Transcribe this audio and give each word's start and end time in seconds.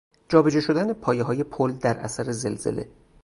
جا 0.29 0.41
به 0.41 0.51
جا 0.51 0.61
شدن 0.61 0.93
پایههای 0.93 1.43
پل 1.43 1.71
در 1.71 1.97
اثر 1.97 2.31
زلزله 2.31 2.87